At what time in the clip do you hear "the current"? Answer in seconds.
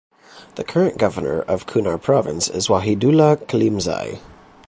0.55-0.97